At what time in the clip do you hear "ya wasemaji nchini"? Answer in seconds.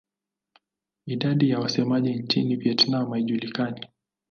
1.49-2.55